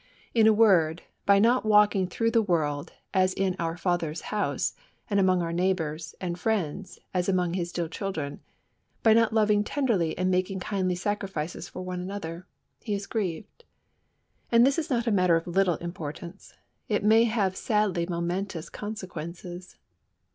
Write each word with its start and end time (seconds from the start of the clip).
In 0.33 0.47
a 0.47 0.51
word, 0.53 1.03
by 1.27 1.37
not 1.37 1.63
walking 1.63 2.07
through 2.07 2.31
the 2.31 2.41
world 2.41 2.91
as 3.13 3.35
in 3.35 3.55
our 3.59 3.77
Father's 3.77 4.21
house, 4.33 4.73
and 5.11 5.19
among 5.19 5.43
our 5.43 5.53
neighbours 5.53 6.15
and 6.19 6.39
friends 6.39 6.97
as 7.13 7.29
among 7.29 7.53
His 7.53 7.71
dear 7.71 7.87
children; 7.87 8.41
by 9.03 9.13
not 9.13 9.31
loving 9.31 9.63
tenderly 9.63 10.17
and 10.17 10.31
making 10.31 10.59
kindly 10.59 10.95
sacrifices 10.95 11.69
for 11.69 11.83
one 11.83 11.99
another, 12.01 12.47
He 12.79 12.95
is 12.95 13.05
grieved. 13.05 13.63
And 14.51 14.65
this 14.65 14.79
is 14.79 14.89
not 14.89 15.05
a 15.05 15.11
matter 15.11 15.35
of 15.35 15.45
little 15.45 15.75
importance. 15.77 16.55
It 16.89 17.03
may 17.03 17.25
have 17.25 17.55
sadly 17.55 18.07
momentous 18.07 18.69
consequences. 18.71 19.77